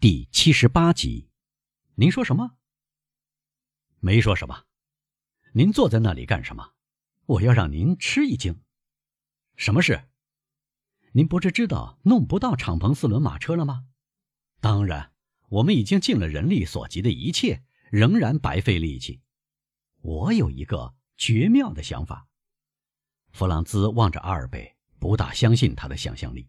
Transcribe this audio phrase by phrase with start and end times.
[0.00, 1.28] 第七十八集。
[1.96, 2.56] 您说什么？
[3.98, 4.64] 没说什么。
[5.52, 6.72] 您坐在那里干什么？
[7.26, 8.62] 我要让您吃一惊。
[9.56, 10.08] 什么事？
[11.12, 13.88] 您不是知道弄不到敞篷四轮马车了吗？
[14.62, 15.12] 当然，
[15.50, 19.20] 我们已经尽了人力所及的一切，仍然白费力气。
[20.00, 22.26] 我有一个绝妙的想法。
[23.32, 26.48] 弗朗兹望着阿尔贝，不大相信他的想象力。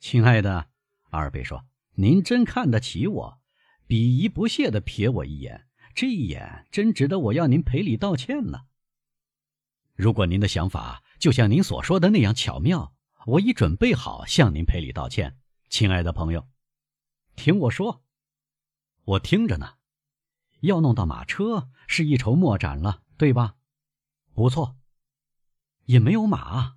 [0.00, 0.68] 亲爱的，
[1.08, 1.64] 阿尔贝说
[1.96, 3.40] ：“您真看得起我，
[3.86, 8.66] 鄙夷不屑地瞥我一眼，这一眼真值得我要您赔礼道歉呢。
[9.94, 12.92] 如果您的想法就像您所说的那样巧妙，
[13.26, 15.38] 我已准备好向您赔礼道歉，
[15.68, 16.48] 亲爱的朋友。
[17.36, 18.02] 听我说，
[19.04, 19.74] 我听着呢。
[20.60, 23.56] 要弄到马车是一筹莫展了，对吧？
[24.32, 24.76] 不错。
[25.84, 26.76] 也没有马，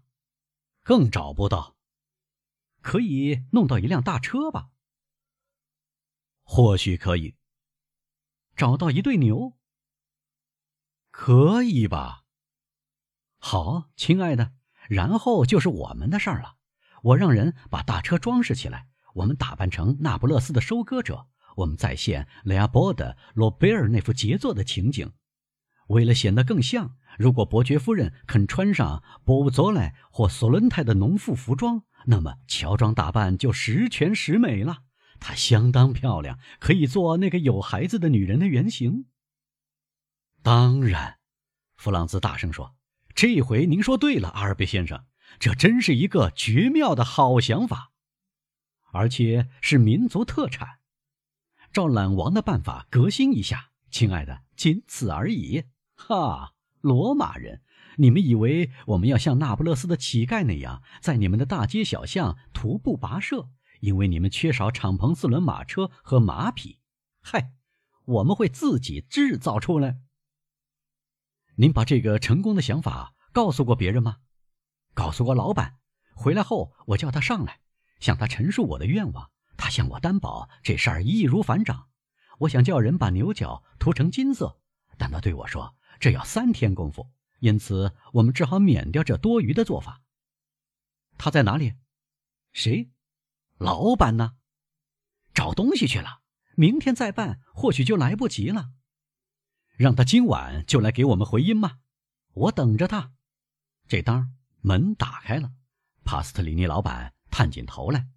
[0.83, 1.75] 更找不到。
[2.81, 4.69] 可以弄到一辆大车吧？
[6.47, 7.35] 或许可以。
[8.55, 9.53] 找到一对牛，
[11.11, 12.23] 可以吧？
[13.37, 14.53] 好，亲爱的，
[14.89, 16.55] 然后就是我们的事儿了。
[17.03, 25.11] 我让人把大车装饰起来，我们打扮成那不勒斯的收割者，我们再现雷阿波的罗贝尔那幅杰作的情景。
[25.89, 26.97] 为了显得更像。
[27.17, 34.83] 如果伯爵夫人肯穿上波乌佐莱或索伦泰的农妇服装，那么乔装打扮就十全十美了。
[35.19, 39.05] 她相当漂亮，可以做那个有孩子的女人的原型。
[40.41, 41.19] 当然，
[41.75, 42.75] 弗朗兹大声说
[43.13, 45.05] ：“这回您说对了，阿尔贝先生，
[45.39, 47.91] 这真是一个绝妙的好想法，
[48.91, 50.79] 而且是民族特产。
[51.73, 55.63] 照懒王的办法革新一下，亲爱的，仅此而已。”
[55.95, 56.53] 哈。
[56.81, 57.63] 罗马人，
[57.97, 63.49] 你们以为我们要像那不勒斯的乞丐那样，在你们的大街小巷徒步跋涉？
[63.79, 66.79] 因为你们缺少敞篷四轮马车和马匹。
[67.21, 67.53] 嗨，
[68.05, 69.99] 我们会自己制造出来。
[71.55, 74.17] 您把这个成功的想法告诉过别人吗？
[74.93, 75.77] 告诉过老板。
[76.13, 77.59] 回来后，我叫他上来，
[77.99, 79.31] 向他陈述我的愿望。
[79.57, 81.89] 他向我担保这事儿易如反掌。
[82.39, 84.59] 我想叫人把牛角涂成金色，
[84.97, 85.75] 但他对我说。
[85.99, 87.09] 这要三天功夫，
[87.39, 90.03] 因此我们只好免掉这多余的做法。
[91.17, 91.73] 他在哪里？
[92.53, 92.91] 谁？
[93.57, 94.35] 老板呢？
[95.33, 96.21] 找东西去了。
[96.55, 98.71] 明天再办，或许就来不及了。
[99.75, 101.79] 让他今晚就来给我们回音吗？
[102.33, 103.13] 我等着他。
[103.87, 105.51] 这当门打开了，
[106.03, 108.07] 帕斯特里尼老板探进头来：“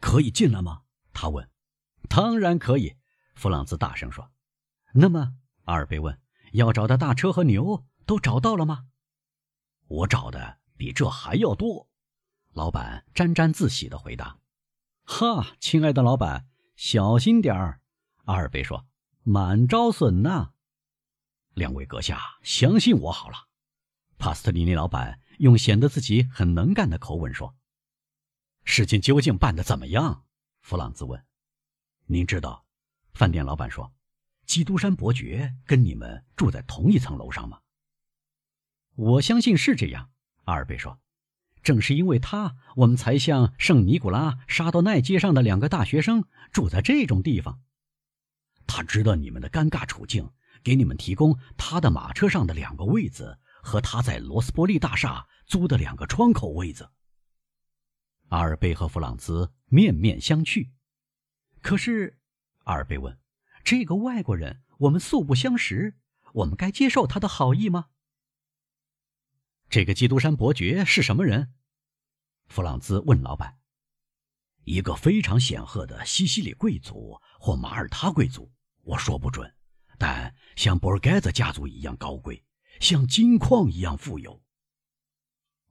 [0.00, 0.82] 可以进来吗？”
[1.14, 1.50] 他问。
[2.08, 2.96] “当然可以。”
[3.34, 4.30] 弗朗兹大声说。
[4.92, 6.20] “那么？”阿尔贝问。
[6.52, 8.88] 要找的大车和牛都找到了吗？
[9.86, 11.88] 我找的比这还要多。
[12.52, 14.36] 老板沾沾自喜地回答
[15.12, 17.80] ：“哈，亲爱的老板，小心点儿。”
[18.26, 18.86] 阿尔贝说
[19.24, 20.52] ：“满招损呐。”
[21.54, 23.48] 两位阁下，相信我好了。
[24.18, 27.56] 帕斯特里尼老板用显得自己很能干的口吻说
[28.64, 30.24] ：“事情究竟办得怎么样？”
[30.62, 31.26] 弗朗兹问。
[32.06, 32.64] “您知道？”
[33.12, 33.92] 饭店老板说。
[34.46, 37.60] 基督山伯爵跟你们住在同一层楼上吗？
[38.96, 40.10] 我相信是这样，
[40.44, 40.98] 阿尔贝说。
[41.62, 47.60] 正是因为他，我们才像圣尼古拉沙多奈街上的两个大学生住在这种地方。
[48.66, 50.30] 他知道你们的尴尬处境，
[50.62, 56.90] 给你们提供他的马车上的两个位子和他在罗斯伯利大厦租的两个窗口位子。
[58.28, 60.68] 阿尔贝和弗朗兹面面相觑。
[61.60, 62.18] 可是，
[62.64, 63.18] 阿尔贝问。
[63.62, 65.96] 这个外国人，我们素不相识，
[66.32, 67.86] 我们该接受他的好意吗？
[69.70, 71.54] 这个基督山伯爵是什么人？
[72.48, 73.56] 弗朗兹问老板。
[74.64, 78.50] 一个非常显赫的西西里贵族或马耳他贵族，
[78.82, 79.54] 我说不准，
[79.96, 82.44] 但像博尔盖泽家族一样高贵，
[82.80, 84.42] 像金矿一样富有。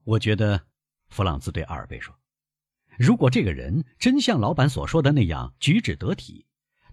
[0.06, 0.68] 我觉得，
[1.10, 2.18] 弗朗兹对阿尔贝说
[2.98, 6.46] ：“如果这个人真像老板所说的那样举止得体。”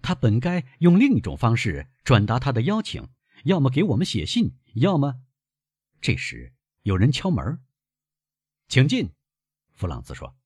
[0.03, 3.07] 他本该用另一种方式转达他的邀请，
[3.45, 5.21] 要么给我们写信，要么……
[6.01, 6.53] 这时
[6.87, 7.59] 有人敲门，
[8.69, 9.11] 请进。
[9.73, 10.37] 弗朗兹说：“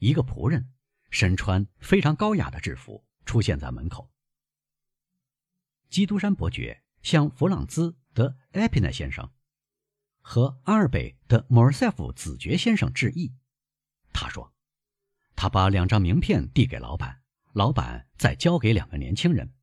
[0.00, 0.74] 一个仆人，
[1.10, 4.10] 身穿非常高雅的制服，出现在门口。”
[5.88, 9.30] 基督山伯爵向弗朗兹的埃皮奈先生
[10.20, 13.32] 和阿尔贝的莫尔塞夫子爵先生致意。
[14.12, 14.52] 他说
[15.36, 17.22] ：“他把两张名片递给老板。”
[17.54, 19.54] 老板再交给两个年轻人。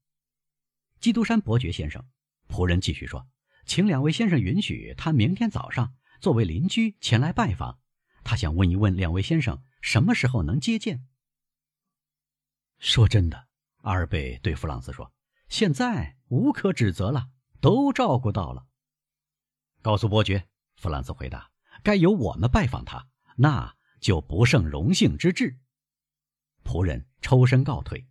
[1.02, 2.08] 基督山伯爵先生，
[2.48, 3.28] 仆人继续说
[3.68, 5.94] ：“请两位先生允许他明天早上
[6.24, 7.80] 作为邻居前来拜访。
[8.24, 11.06] 他想问一问两位先生什么时候能接见。”
[12.80, 13.50] 说真的，
[13.82, 15.12] 阿尔贝对弗朗兹说
[15.50, 17.30] ：“现在无可指责了，
[17.60, 18.66] 都照顾到了。”
[19.84, 20.48] 告诉伯爵，
[20.78, 21.52] 弗朗兹回答
[21.84, 25.60] ：“该由我们拜访他，那就不胜荣幸之至。”
[26.64, 28.08] 仆人抽身告退。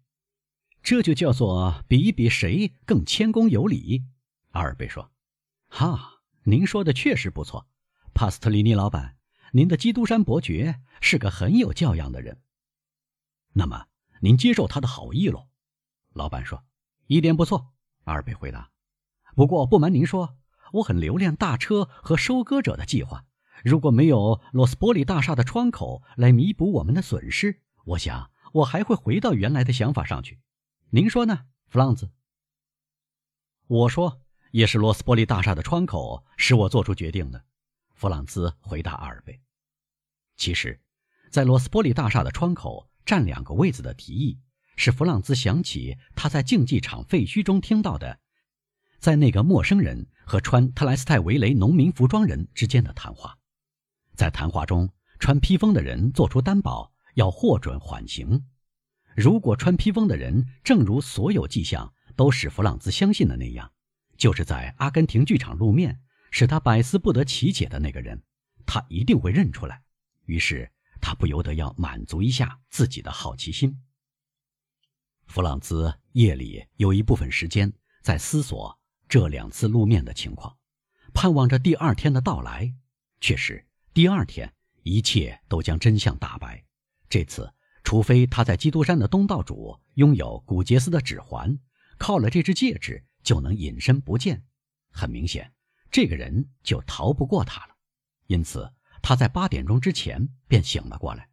[0.83, 4.05] 这就叫做比一比谁更谦恭有礼。
[4.51, 5.11] 阿尔贝说
[5.69, 7.67] ：“哈，您说的确实不错，
[8.15, 9.17] 帕斯特里尼老板，
[9.53, 12.41] 您的基督山伯爵是个很有教养的人。
[13.55, 13.87] 那么，
[14.21, 15.49] 您接受他的好意喽？”
[16.13, 16.65] 老板说
[17.09, 17.73] ：“一点不错。”
[18.05, 18.71] 阿尔贝回答。
[19.35, 20.37] “不过，不瞒您说，
[20.75, 23.25] 我很留恋大车和收割者的计划。
[23.65, 30.41] 如果没有罗斯伯利大厦的窗口来弥补我们的损失，我想我还会回到原来的想法上去。
[30.91, 32.11] 您说呢，弗朗兹？”
[33.69, 34.21] 我说
[34.53, 37.45] ：“也是罗斯伯利大厦的窗口使我做出决定的。”
[38.03, 39.41] 弗朗兹回答阿尔贝。
[40.37, 40.81] 其实，
[41.31, 44.41] 在罗斯波利大厦的窗口占两个位子的提议。
[44.75, 48.19] 使弗朗兹想起他在竞技场废墟中听到的，
[48.99, 53.39] 在那个陌生人和穿特莱斯泰维雷农民服装人之间的谈话。
[54.17, 54.91] 在谈话中，
[55.21, 58.45] 穿披风的人做出担保，要获准缓刑。
[59.15, 63.71] 如果穿披风的人正如所有迹象都使弗朗兹相信的那样，
[64.17, 66.02] 就是在阿根廷剧场露面，
[66.33, 68.21] 使他百思不得其解的那个人，
[68.67, 69.81] 他一定会认出来。
[70.25, 70.69] 于是
[71.01, 73.81] 他不由得要满足一下自己的好奇心。
[75.27, 80.57] 弗朗兹夜里有一部分时间在思索这两次露面的情况，
[81.13, 82.75] 盼望着第二天的到来。
[83.21, 84.53] 确实，第二天
[84.83, 86.65] 一切都将真相大白。
[87.09, 87.53] 这次，
[87.85, 91.59] 除非他在基督山的东道主拥有古杰斯的指环，
[91.99, 94.45] 靠了这只戒指就能隐身不见。
[94.91, 95.53] 很明显，
[95.93, 97.77] 这个人就逃不过他了。
[98.27, 101.29] 因此，他在八点钟之前便醒了过来。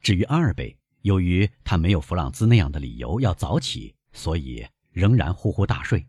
[0.00, 6.06] 至于阿尔贝，由于他没有弗朗兹那样的理由要早起，所以仍然呼呼大睡。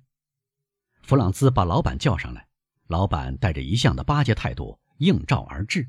[1.01, 2.47] 弗朗兹把老板叫上来，
[2.87, 5.87] 老板带着一向的巴结态度应召而至。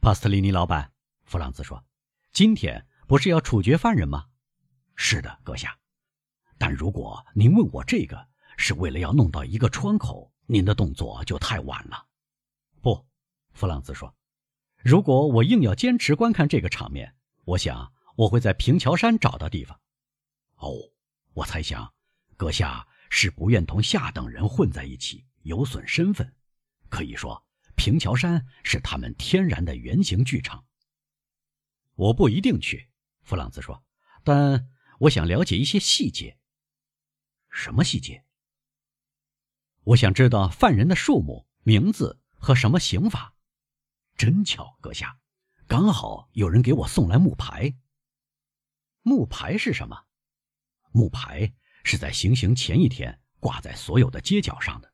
[0.00, 0.92] 帕斯特里尼老板，
[1.24, 1.84] 弗朗兹说
[2.32, 4.26] ：“今天不是要处决犯人吗
[4.94, 5.76] ？”“是的，阁下。
[6.56, 8.28] ”“但如果您问我这个
[8.60, 12.06] 是为了要弄到一个窗口，您的动作就太晚了。
[12.82, 13.06] ”“不。”
[13.54, 14.14] 弗朗兹说
[14.84, 19.80] ，“如果我硬要坚持观看这个场面。”我想我会在平桥山找到地方。
[20.56, 20.70] 哦，
[21.32, 21.92] 我猜想，
[22.36, 26.32] 阁下是不愿同下等人混在一起，有损身份。
[26.88, 30.64] 可以说，平桥山是他们天然的圆形剧场。
[31.96, 32.88] 我不一定去，
[33.22, 33.82] 弗朗兹说，
[34.22, 34.68] 但
[35.00, 36.38] 我想了解一些细节。
[37.48, 38.22] 什么细节？
[39.84, 43.34] 我想知道犯人的数目、名字和什么刑法。
[44.16, 45.18] 真巧，阁下。
[45.66, 47.74] 刚好有人给我送来木牌。
[49.02, 49.96] 木牌是什么？
[50.92, 51.54] 木牌
[51.84, 54.92] 是在行刑前一天挂在所有的街角上的，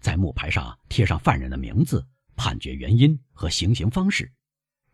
[0.00, 2.06] 在木牌上贴上犯人的名字、
[2.36, 4.32] 判决原因和行刑方式。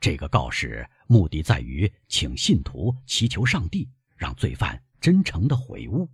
[0.01, 6.11] 这个告示目的在于请信徒祈求上帝让罪犯真诚的悔悟。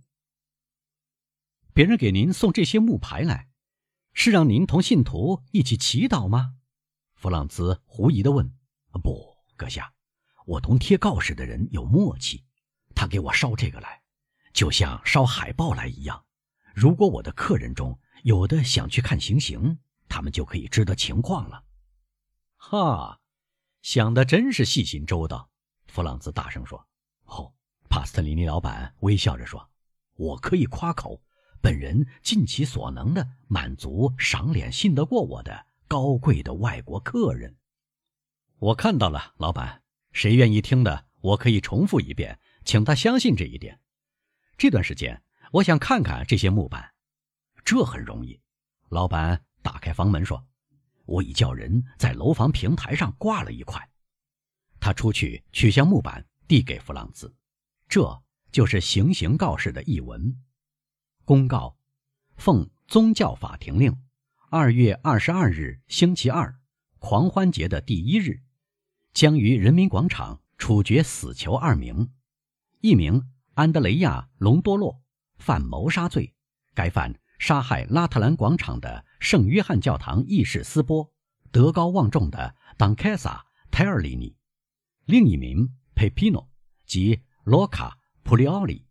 [1.73, 3.47] 别人给您送这些木牌来，
[4.13, 6.55] 是让您同信徒一起祈祷吗？
[7.15, 8.53] 弗朗兹狐疑地问。
[9.01, 9.93] 不，阁下，
[10.45, 12.43] 我同贴告示的人有默契，
[12.93, 14.01] 他给我捎这个来，
[14.51, 16.25] 就像捎海报来一样。
[16.73, 21.63] 如果我的客人中有的想去看行刑，他们就可以知道情况了。
[22.57, 23.21] 哈，
[23.81, 25.49] 想的真是细心周到。
[25.87, 26.85] 弗朗兹大声说
[27.25, 27.53] ：“哦。”
[27.89, 29.69] 帕斯特里尼老板微笑着说
[30.15, 31.21] ：“我可以夸口，
[31.61, 37.55] 本人尽其所能的满足赏脸信得过我的高贵的外国客人。”
[38.59, 39.81] 我看到了，老板。
[40.13, 43.79] 谁愿意听的，我可以重复一遍，请他相信这一点。
[44.57, 46.91] 这段时间，我想看看这些木板。
[47.63, 48.41] 这很容易。
[48.89, 50.45] 老板打开房门说
[51.07, 53.89] ：“我已叫人在楼房平台上挂了一块。”
[54.81, 57.33] 他出去取下木板，递给弗朗兹。
[57.87, 60.35] 这就是行刑告示的译文。
[61.31, 61.77] 公告：
[62.35, 63.97] 奉宗教法庭令，
[64.49, 66.59] 二月二十二日星期二，
[66.99, 68.41] 狂欢节的第一日。
[69.13, 72.11] 将于人民广场处决死囚二名，
[72.81, 75.01] 一名安德雷亚·隆多洛
[75.37, 76.35] 犯谋杀罪，
[76.73, 81.13] 该犯杀害拉特兰广场的圣约翰教堂议事斯波
[81.49, 84.35] 德高望重的当凯撒泰尔里尼；
[85.05, 86.51] 另一名佩皮诺
[86.85, 88.85] 及罗卡普利奥里，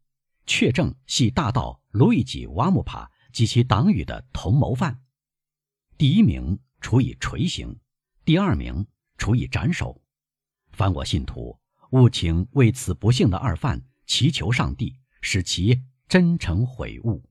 [0.46, 5.02] 确证系大盗路易吉瓦姆帕及其党羽的同谋犯。
[5.98, 7.78] 第一名处以锤刑，
[8.24, 8.86] 第二名
[9.18, 10.00] 处以斩首。
[10.72, 11.58] 凡我信徒，
[11.90, 17.28] 务请为此不幸的二犯祈求上帝使其真诚悔悟。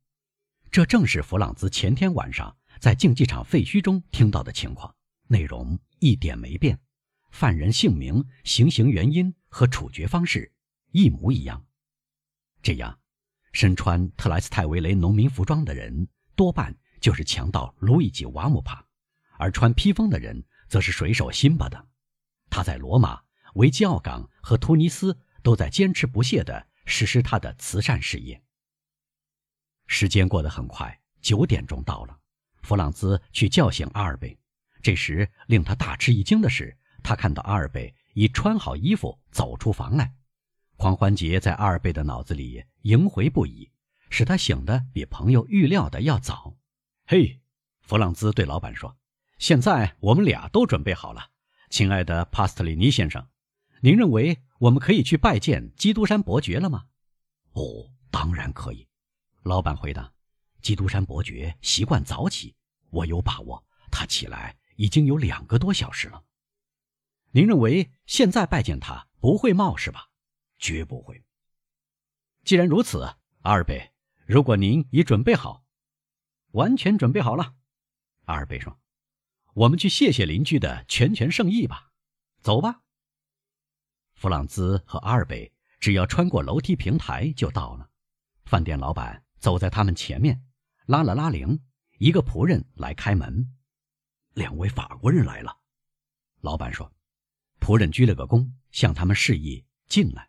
[0.70, 4.94] 这正是弗朗兹前天晚上在竞技场废墟中听到的情况，
[5.28, 6.80] 内容一点没变，
[7.32, 10.54] 犯人姓名、行刑原因和处决方式
[10.92, 11.66] 一模一样。
[12.62, 12.99] 这样，
[13.52, 18.86] 身穿特莱斯泰维雷农民服装的人多半就是强盗路易吉·瓦姆帕，
[19.38, 21.88] 而穿披风的人则是水手辛巴的。
[22.50, 23.22] 他在罗马、
[23.56, 28.42] 维基奥港和突尼斯都在坚持不懈地实施他的慈善事业。
[29.88, 32.18] 时间过得很快，九点钟到了，
[32.62, 34.38] 弗朗兹去叫醒阿尔贝。
[34.82, 40.14] 这时令他大吃一惊的是，他看到阿尔贝已穿好衣服走出房来。
[40.80, 43.70] 狂欢节在阿尔贝的脑子里萦回不已，
[44.10, 46.56] 使他醒得比朋友预料的要早。
[47.06, 47.42] 嘿，
[47.82, 48.96] 弗朗兹对老板说
[49.40, 51.32] ：“现在我们俩都准备好了。”
[51.70, 53.28] 亲爱的帕斯特里尼先生，
[53.82, 56.86] 您认为我们可以去拜见基督山伯爵了吗？
[57.52, 58.88] 哦，当然可以。
[59.44, 60.10] 老板回答
[60.64, 62.56] ：“基督山伯爵习惯早起，
[62.90, 66.24] 我有把握，他起来已经有两个多小时了。
[67.32, 70.06] 您认为现在拜见他不会冒失吧？
[70.60, 71.24] 绝不会。
[72.44, 73.92] 既然如此，阿尔贝，
[74.26, 75.66] 如果您已准备好，
[76.52, 77.56] 完全准备好了，
[78.26, 78.80] 阿尔贝说。”
[79.56, 81.92] 我们去谢谢邻居的拳拳圣意吧，
[82.40, 82.84] 走吧。
[84.14, 87.90] 弗朗兹和阿尔贝只要穿过楼梯平台就到了。
[88.46, 90.46] 饭店老板走在他们前面，
[90.86, 91.60] 拉了拉铃，
[91.98, 93.54] 一个仆人来开门。
[94.34, 95.58] 两位法国人来了，
[96.42, 96.90] 老板说。
[97.60, 100.29] 仆人鞠了个躬，向他们示意进来。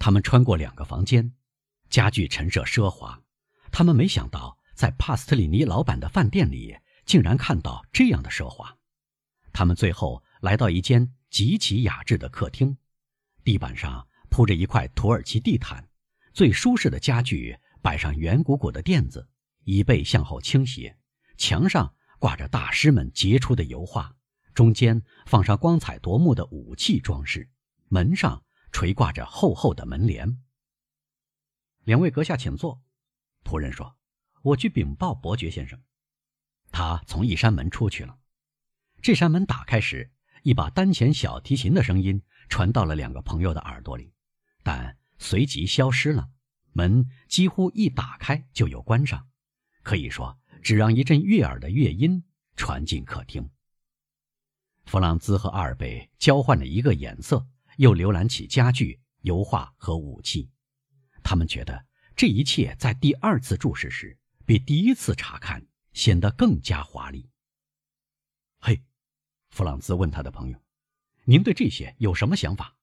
[0.00, 1.32] 他们穿过两个房间，
[1.88, 3.22] 家具陈设奢华。
[3.70, 6.76] 他们没想到，在帕斯特里尼老板的饭店里。
[7.06, 8.76] 竟然看到这样的奢华，
[9.52, 12.76] 他们最后来到一间极其雅致的客厅，
[13.42, 15.88] 地板上铺着一块土耳其地毯，
[16.32, 19.28] 最舒适的家具摆上圆鼓鼓的垫子，
[19.64, 20.96] 椅背向后倾斜，
[21.36, 24.14] 墙上挂着大师们杰出的油画，
[24.54, 27.50] 中间放上光彩夺目的武器装饰，
[27.88, 28.40] 门上
[28.72, 30.42] 垂挂着厚厚的门帘。
[31.84, 32.82] 两位阁下请坐，
[33.44, 33.96] 仆人说
[34.42, 35.80] ：“我去禀报伯爵先生。”
[36.72, 38.18] 他从一扇门出去了。
[39.02, 40.12] 这扇门打开时，
[40.42, 44.12] 一把单弦小提琴的声音传到了两个朋友的耳朵里，
[44.62, 46.30] 但随即消失了。
[46.72, 49.28] 门几乎一打开就又关上，
[49.82, 52.22] 可以说只让一阵悦耳的乐音
[52.54, 53.50] 传进客厅。
[54.84, 57.48] 弗朗兹和阿尔贝交换了一个眼色，
[57.80, 60.50] 又浏览起家具、油画和武器。
[61.22, 65.66] 他们觉得这一切在第二次注视时，比第一次查看。
[65.92, 67.28] 显得更加华丽。
[68.60, 68.80] 嘿，
[69.48, 70.62] 弗朗兹问他的朋友
[71.26, 72.76] ：“您对这些有什么想法？”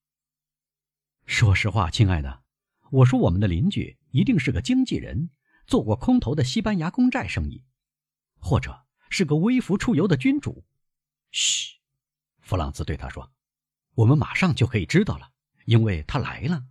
[1.26, 2.44] 说实话，亲爱的，
[2.92, 5.30] 我说我们的邻居一定是个经纪人，
[5.66, 7.64] 做过空头的西班牙公债生意，
[8.40, 10.66] 或者是个微服出游的君主。
[11.32, 11.80] 嘘，
[12.42, 13.32] 弗朗兹对他说
[13.98, 15.32] ：“我们马上就可以知道了，
[15.66, 16.64] 因为他来了。”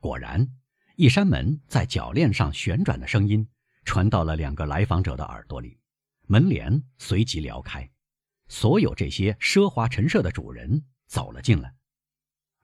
[0.00, 0.48] 果然，
[0.96, 3.48] 一扇门在铰链上旋转的声音。
[3.82, 5.80] 传到了两个来访者的耳朵里，
[6.26, 7.90] 门帘随即撩开，
[8.46, 11.74] 所有这些奢华陈设的主人走了进来。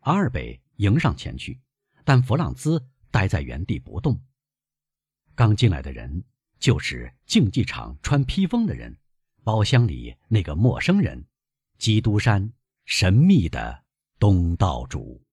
[0.00, 1.58] 阿尔贝迎上前去，
[2.04, 4.20] 但弗朗兹待在原地不动。
[5.34, 6.22] 刚进来的人
[6.60, 8.94] 就是竞技场穿披风的人，
[9.42, 11.26] 包厢里那个陌生人，
[11.78, 12.52] 基督山
[12.86, 13.82] 神秘的
[14.18, 15.25] 东道主。